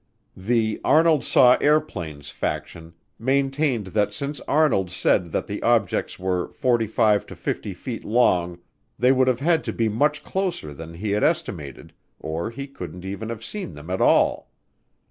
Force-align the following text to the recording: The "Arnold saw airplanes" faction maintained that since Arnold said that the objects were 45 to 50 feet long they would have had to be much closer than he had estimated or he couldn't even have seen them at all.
The 0.35 0.81
"Arnold 0.83 1.23
saw 1.23 1.57
airplanes" 1.61 2.31
faction 2.31 2.93
maintained 3.19 3.85
that 3.93 4.15
since 4.15 4.39
Arnold 4.47 4.89
said 4.89 5.31
that 5.31 5.45
the 5.45 5.61
objects 5.61 6.17
were 6.17 6.47
45 6.49 7.27
to 7.27 7.35
50 7.35 7.73
feet 7.75 8.03
long 8.03 8.57
they 8.97 9.11
would 9.11 9.27
have 9.27 9.41
had 9.41 9.63
to 9.65 9.71
be 9.71 9.89
much 9.89 10.23
closer 10.23 10.73
than 10.73 10.95
he 10.95 11.11
had 11.11 11.23
estimated 11.23 11.93
or 12.19 12.49
he 12.49 12.65
couldn't 12.65 13.05
even 13.05 13.29
have 13.29 13.43
seen 13.43 13.73
them 13.73 13.91
at 13.91 14.01
all. 14.01 14.49